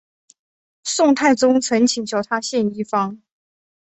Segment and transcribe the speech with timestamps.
[0.83, 3.21] 宋太宗曾请求他献医方。